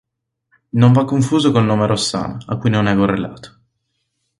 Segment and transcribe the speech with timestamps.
[0.81, 3.59] Non va confuso col nome Rossana, a cui non è correlato.